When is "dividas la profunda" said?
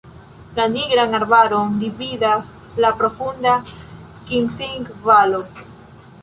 1.83-3.53